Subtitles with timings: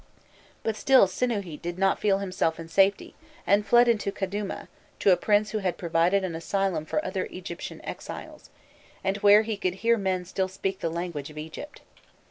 [0.63, 3.13] But still Sinûhît did not feel himself in safety,
[3.45, 7.85] and fled into Kadûma, to a prince who had provided an asylum for other Egyptian
[7.85, 8.49] exiles,
[9.03, 11.81] and where he "could hear men speak the language of Egypt."